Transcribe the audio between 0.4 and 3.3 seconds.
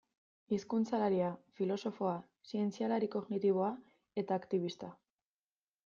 Hizkuntzalaria, filosofoa, zientzialari